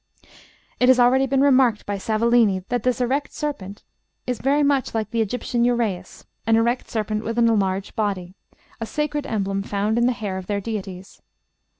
It 0.79 0.87
has 0.89 0.99
already 0.99 1.27
been 1.27 1.41
remarked 1.41 1.85
by 1.85 1.99
Savolini 1.99 2.65
that 2.69 2.81
this 2.81 2.99
erect 3.01 3.31
serpent 3.35 3.83
is 4.25 4.39
very 4.39 4.63
much 4.63 4.95
like 4.95 5.11
the 5.11 5.21
Egyptian 5.21 5.63
Uræus, 5.63 6.25
an 6.47 6.55
erect 6.55 6.89
serpent 6.89 7.23
with 7.23 7.37
an 7.37 7.47
enlarged 7.47 7.95
body 7.95 8.33
a 8.79 8.87
sacred 8.87 9.27
emblem 9.27 9.61
found 9.61 9.99
in 9.99 10.07
the 10.07 10.13
hair 10.17 10.39
of 10.39 10.47
their 10.47 10.59
deities. 10.59 11.21